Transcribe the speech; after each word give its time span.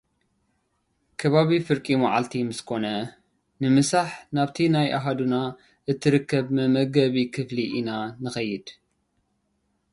ከባቢ 1.21 1.49
ፍርቂ 1.67 1.85
መዓልቲ 2.03 2.33
ምስ 2.47 2.59
ኮነ፡ 2.67 2.85
ንምሳሕ 3.61 4.07
ናብቲ 4.35 4.57
ናይ 4.75 4.87
ኣሃዱና 4.97 5.33
እትርከብ 5.91 6.45
መመገቢ 6.57 7.15
ክፍሊ 7.33 7.57
ኢና 7.77 7.89
ንኸይድ፡፡ 8.23 8.67